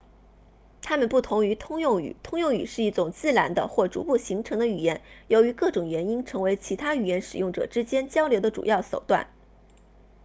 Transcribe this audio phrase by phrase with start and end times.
[0.81, 9.27] 他们不同于通用语通用语是一种自然的或逐步形成的语言由于各种原因成为其他语言使用者之间交流的主要手段